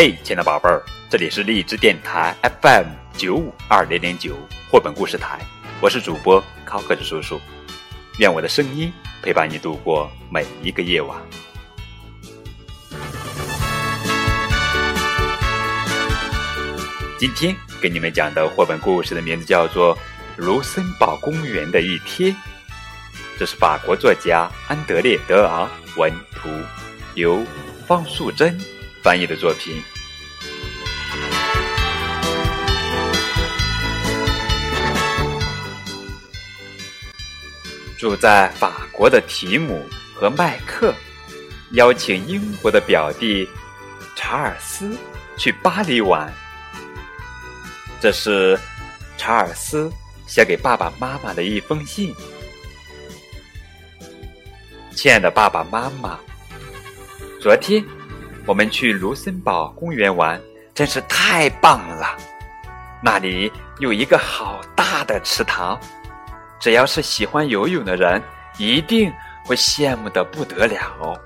[0.00, 2.32] 嘿，亲爱的宝贝儿，这里是荔枝电台
[2.62, 4.36] FM 九五二零零九
[4.70, 5.40] 绘本故事台，
[5.80, 7.40] 我是主播高个子叔叔，
[8.20, 11.18] 愿我的声音陪伴你度过每一个夜晚。
[17.18, 19.96] 今天给你们讲的绘本故事的名字叫做
[20.36, 22.32] 《卢森堡公园的一天》，
[23.36, 26.48] 这是法国作家安德烈·德昂文图，
[27.16, 27.44] 由
[27.88, 28.56] 方素珍。
[29.00, 29.80] 翻译的作品。
[37.98, 39.84] 住在法国的提姆
[40.14, 40.94] 和麦克
[41.72, 43.46] 邀请英国的表弟
[44.14, 44.96] 查尔斯
[45.36, 46.32] 去巴黎玩。
[48.00, 48.56] 这是
[49.16, 49.90] 查尔斯
[50.28, 52.14] 写给爸爸妈妈的一封信。
[54.94, 56.18] 亲爱的爸爸妈妈，
[57.42, 57.84] 昨天。
[58.46, 60.40] 我们去卢森堡公园玩，
[60.74, 62.16] 真是太棒了！
[63.02, 65.78] 那里有一个好大的池塘，
[66.60, 68.22] 只要是喜欢游泳的人，
[68.56, 69.12] 一定
[69.44, 71.20] 会羡慕的不得了。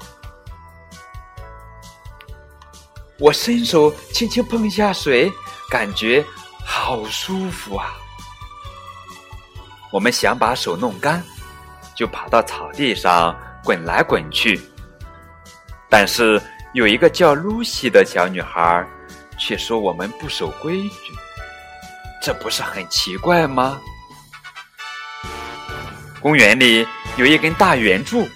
[3.18, 5.32] 我伸手轻轻碰一下水，
[5.70, 6.24] 感觉
[6.64, 7.94] 好舒服啊！
[9.92, 11.22] 我们想把手弄干，
[11.94, 14.60] 就跑到草地上滚来滚去，
[15.88, 16.40] 但是。
[16.74, 18.82] 有一个叫露西的小女孩，
[19.38, 21.12] 却说我们不守规矩，
[22.22, 23.78] 这不是很奇怪吗？
[26.22, 28.28] 公园里有一根大圆柱，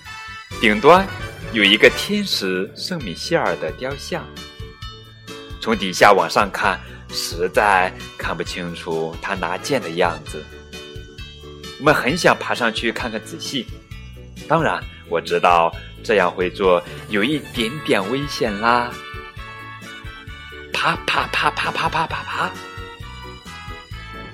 [0.60, 1.06] 顶端
[1.52, 4.26] 有一个天使圣米歇尔的雕像。
[5.60, 10.44] 从底下往上看，实在看不清楚他拿剑的样子。
[11.78, 13.64] 我们很想爬上去看看仔细，
[14.48, 15.72] 当然我知道。
[16.04, 18.92] 这样会做有一点点危险啦！
[20.72, 22.50] 啪啪啪啪啪啪啪啪！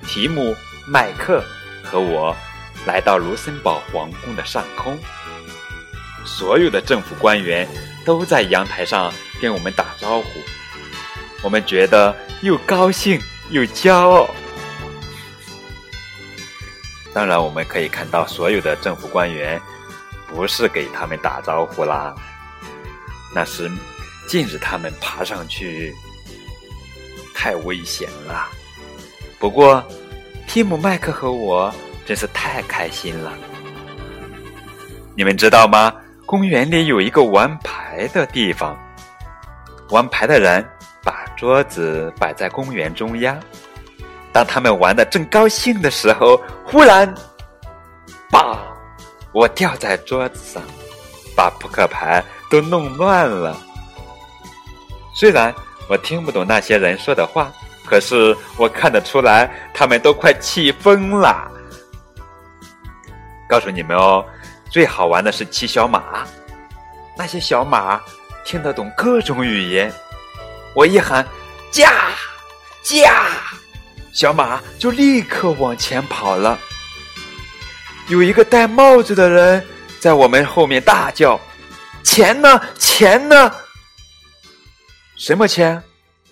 [0.07, 0.55] 提姆、
[0.87, 1.43] 麦克
[1.83, 2.37] 和我
[2.87, 4.99] 来到卢森堡皇宫的上空，
[6.25, 7.69] 所有的政府官员
[8.05, 10.29] 都在阳台上跟我们打招呼，
[11.43, 14.29] 我们觉得又高兴又骄傲。
[17.13, 19.61] 当然，我们可以看到所有的政府官员。
[20.35, 22.15] 不是给他们打招呼啦，
[23.35, 23.71] 那是
[24.27, 25.95] 禁止他们爬上去，
[27.35, 28.49] 太危险了。
[29.39, 29.87] 不过，
[30.49, 31.71] 提姆、麦克和我
[32.07, 33.33] 真是太开心了。
[35.15, 35.93] 你们知道吗？
[36.25, 38.79] 公园里有一个玩牌的地方，
[39.91, 40.67] 玩牌的人
[41.05, 43.39] 把桌子摆在公园中央。
[44.33, 47.13] 当他们玩的正高兴的时候，忽然，
[48.31, 48.59] 吧。
[49.33, 50.63] 我掉在桌子上，
[51.37, 53.57] 把扑克牌都弄乱了。
[55.15, 55.55] 虽然
[55.89, 57.53] 我听不懂那些人说的话，
[57.85, 61.51] 可是我看得出来，他们都快气疯了。
[63.53, 64.25] 告诉你们哦，
[64.71, 66.27] 最好玩的是骑小马，
[67.19, 68.01] 那些小马
[68.47, 69.93] 听得懂各种语言。
[70.75, 71.23] 我一喊
[71.71, 71.93] “驾，
[72.83, 73.27] 驾”，
[74.11, 76.59] 小马就立刻往前跑了。
[78.09, 79.63] 有一个戴帽子的人
[80.01, 81.39] 在我们后面大叫
[82.03, 82.59] ：“钱呢？
[82.79, 83.55] 钱呢？
[85.19, 85.83] 什么钱？”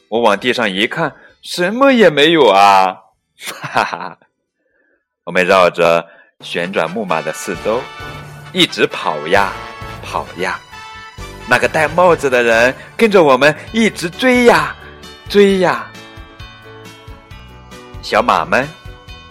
[0.09, 2.97] 我往地上一看，什么也没有啊！
[3.63, 4.19] 哈哈！
[5.25, 6.09] 我们绕着
[6.41, 7.83] 旋转木马的四周
[8.53, 9.53] 一直跑呀
[10.03, 10.59] 跑呀，
[11.47, 14.75] 那个戴帽子的人跟着我们一直追呀
[15.29, 15.87] 追呀。
[18.01, 18.67] 小马们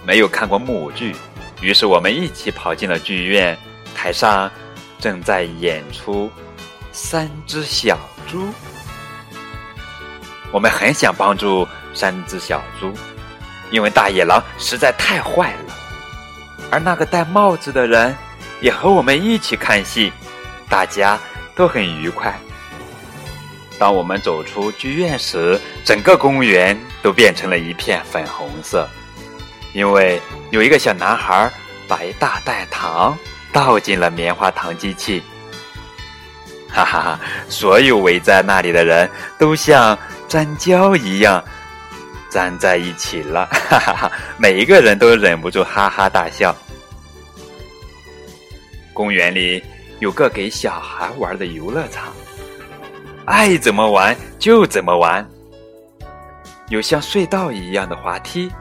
[0.05, 1.15] 没有看过木剧。
[1.61, 3.57] 于是我们一起跑进了剧院，
[3.95, 4.49] 台上
[4.99, 6.27] 正在演出
[6.91, 7.97] 《三只小
[8.29, 8.45] 猪》。
[10.51, 12.93] 我们很想帮助三只小猪，
[13.71, 15.78] 因为大野狼实在太坏了。
[16.71, 18.15] 而那个戴帽子的人
[18.61, 20.11] 也和我们一起看戏，
[20.69, 21.19] 大家
[21.55, 22.37] 都很愉快。
[23.77, 28.87] 当我们走出剧院时，整个公园都变成了一片粉红色。
[29.73, 30.21] 因为
[30.51, 31.49] 有一个小男孩
[31.87, 33.17] 把一大袋糖
[33.53, 35.23] 倒进了棉花糖机器，
[36.67, 37.19] 哈哈哈！
[37.47, 39.97] 所有围在那里的人都像
[40.27, 41.43] 粘胶一样
[42.31, 44.11] 粘在一起了，哈哈哈！
[44.37, 46.55] 每一个人都忍不住哈哈大笑。
[48.93, 49.63] 公园里
[49.99, 52.13] 有个给小孩玩的游乐场，
[53.25, 55.27] 爱怎么玩就怎么玩，
[56.67, 58.51] 有像隧道一样的滑梯。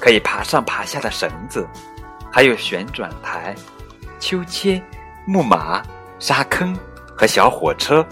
[0.00, 1.66] 可以爬上爬下的绳子，
[2.30, 3.54] 还有旋转台、
[4.20, 4.82] 秋千、
[5.24, 5.82] 木马、
[6.18, 6.76] 沙坑
[7.16, 8.04] 和小火车。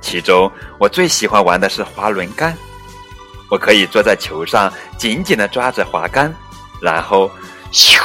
[0.00, 0.48] 其中
[0.78, 2.56] 我最喜欢玩的是滑轮杆。
[3.50, 6.34] 我可以坐在球上，紧紧的抓着滑杆，
[6.82, 7.30] 然后
[7.72, 7.98] 咻，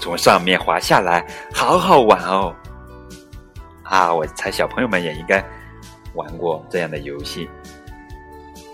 [0.00, 1.24] 从上面滑下来，
[1.54, 2.54] 好好玩哦！
[3.84, 5.44] 啊，我猜小朋友们也应该
[6.14, 7.48] 玩过这样的游戏。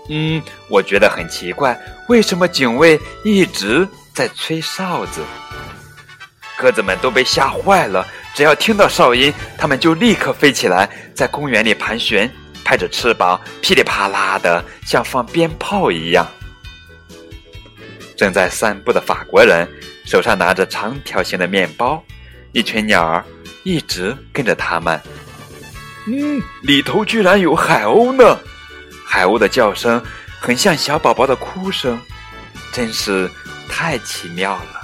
[0.09, 1.77] 嗯，我觉得很奇怪，
[2.07, 5.21] 为什么警卫一直在吹哨子？
[6.57, 8.03] 鸽子们都被吓坏了，
[8.33, 12.31] 只要听到哨音，它们就立刻飞起来，在公园里盘旋。
[12.67, 16.27] 拍着翅膀，噼里啪啦的，像放鞭炮一样。
[18.17, 19.65] 正在散步的法国人
[20.05, 22.03] 手上拿着长条形的面包，
[22.51, 23.23] 一群鸟儿
[23.63, 25.01] 一直跟着他们。
[26.07, 28.37] 嗯，里头居然有海鸥呢！
[29.05, 30.03] 海鸥的叫声
[30.37, 31.97] 很像小宝宝的哭声，
[32.73, 33.31] 真是
[33.69, 34.81] 太奇妙了。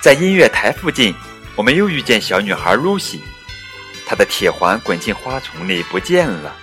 [0.00, 1.14] 在音乐台附近，
[1.54, 3.22] 我们又遇见小女孩露西。
[4.08, 6.56] 他的铁环滚进花丛里不见了，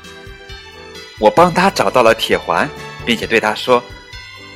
[1.19, 2.68] 我帮他找到了铁环，
[3.06, 3.81] 并且对他说：“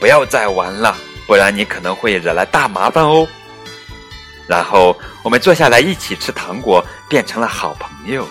[0.01, 0.97] 不要再玩了，
[1.27, 3.27] 不然你可能会惹来大麻烦哦。”
[4.49, 8.27] 然后我们坐下来一起吃糖果，变成了好朋友。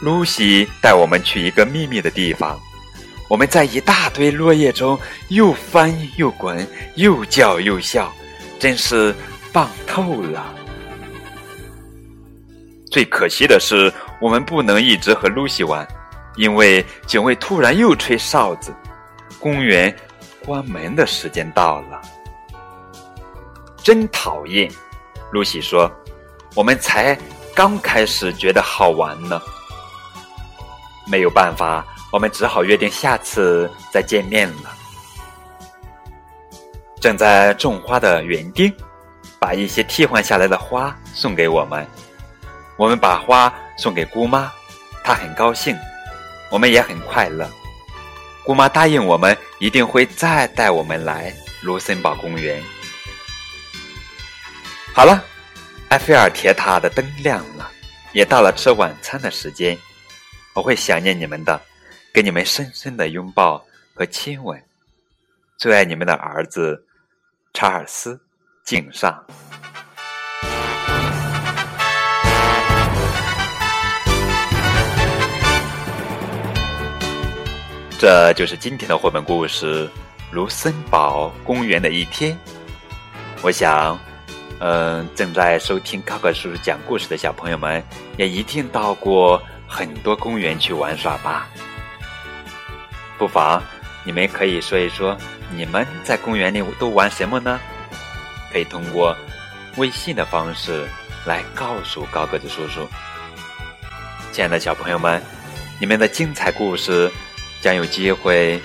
[0.00, 2.58] 露西带我们去一个秘密的地方，
[3.28, 4.98] 我们在一大堆落叶中
[5.28, 6.66] 又翻又滚，
[6.96, 8.12] 又叫又笑，
[8.58, 9.14] 真是
[9.52, 10.52] 棒透了。
[12.90, 15.86] 最可惜的是，我们不能一直和露西玩，
[16.36, 18.74] 因为警卫突然又吹哨子，
[19.38, 19.94] 公园
[20.44, 22.00] 关门的时间到了。
[23.82, 24.70] 真讨厌，
[25.32, 25.90] 露西说
[26.54, 27.18] ：“我们才
[27.54, 29.40] 刚开始觉得好玩呢。”
[31.06, 34.74] 没有办法，我们只好约定下次再见面了。
[37.00, 38.72] 正在种花的园丁，
[39.38, 41.86] 把一些替换下来的花送给我们。
[42.78, 44.52] 我们把花送给姑妈，
[45.02, 45.76] 她很高兴，
[46.48, 47.50] 我们也很快乐。
[48.44, 52.62] 姑妈答应我们一定会再带我们来卢森堡公园。
[54.94, 55.24] 好了，
[55.88, 57.68] 埃菲尔铁塔的灯亮了，
[58.12, 59.76] 也到了吃晚餐的时间。
[60.54, 61.60] 我会想念你们的，
[62.14, 64.62] 给你们深深的拥抱和亲吻。
[65.56, 66.86] 最爱你们的儿子
[67.52, 68.20] 查尔斯，
[68.64, 69.24] 敬上。
[77.98, 79.84] 这就是今天的绘本故事
[80.30, 82.32] 《卢森堡公园的一天》。
[83.42, 83.98] 我想，
[84.60, 87.82] 嗯，正在收听高高叔叔讲故事的小朋友们，
[88.16, 91.48] 也一定到过很多公园去玩耍吧。
[93.18, 93.60] 不妨
[94.04, 95.18] 你们可以说一说，
[95.50, 97.58] 你们在公园里都玩什么呢？
[98.52, 99.12] 可以通过
[99.76, 100.86] 微信的方式
[101.26, 102.86] 来告诉高个子叔叔。
[104.30, 105.20] 亲爱的小朋友们，
[105.80, 107.10] 你们的精彩故事。
[107.60, 108.60] 将有机会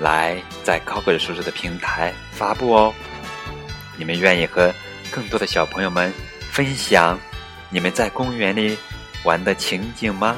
[0.00, 2.94] 来在高个子叔叔的平台发布哦。
[3.96, 4.72] 你们愿意和
[5.10, 6.12] 更多的小朋友们
[6.50, 7.18] 分享
[7.70, 8.76] 你们在公园里
[9.22, 10.36] 玩的情景吗？